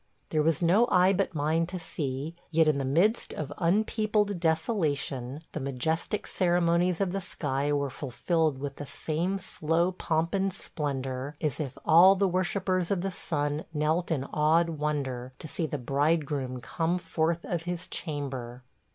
There 0.29 0.41
was 0.41 0.63
no 0.63 0.87
eye 0.89 1.13
but 1.13 1.35
mine 1.35 1.67
to 1.67 1.77
see, 1.77 2.33
yet 2.49 2.67
in 2.67 2.79
the 2.79 2.83
midst 2.83 3.35
of 3.35 3.53
unpeopled 3.59 4.39
desolation 4.39 5.43
the 5.51 5.59
majestic 5.59 6.25
ceremonies 6.25 7.01
of 7.01 7.11
the 7.11 7.21
sky 7.21 7.71
were 7.71 7.91
fulfilled 7.91 8.57
with 8.57 8.77
the 8.77 8.85
same 8.87 9.37
slow 9.37 9.91
pomp 9.91 10.33
and 10.33 10.51
splendor 10.51 11.35
as 11.39 11.59
if 11.59 11.77
all 11.85 12.15
the 12.15 12.27
worshippers 12.27 12.89
of 12.89 13.01
the 13.01 13.11
Sun 13.11 13.65
knelt 13.75 14.09
in 14.09 14.23
awed 14.23 14.71
wonder 14.71 15.33
to 15.37 15.47
see 15.47 15.67
the 15.67 15.77
Bridegroom 15.77 16.61
come 16.61 16.97
forth 16.97 17.45
of 17.45 17.63
his 17.69 17.87
chamber. 17.87 18.63